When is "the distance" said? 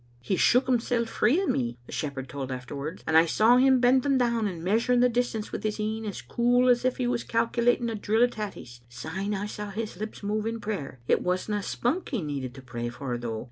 4.99-5.53